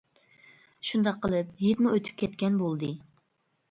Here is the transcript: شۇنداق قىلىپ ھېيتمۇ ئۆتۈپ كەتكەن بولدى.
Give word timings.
شۇنداق 0.89 1.21
قىلىپ 1.27 1.53
ھېيتمۇ 1.63 1.95
ئۆتۈپ 1.95 2.21
كەتكەن 2.25 2.63
بولدى. 2.67 2.95